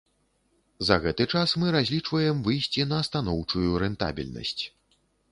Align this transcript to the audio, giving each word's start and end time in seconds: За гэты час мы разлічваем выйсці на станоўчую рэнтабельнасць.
За 0.87 0.95
гэты 1.01 1.25
час 1.33 1.51
мы 1.63 1.67
разлічваем 1.75 2.39
выйсці 2.47 2.85
на 2.93 2.99
станоўчую 3.09 3.67
рэнтабельнасць. 3.83 4.57